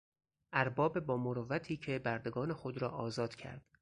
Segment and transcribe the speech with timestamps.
[0.53, 3.65] ارباب با مروتی که بردگان خود را آزاد کرد.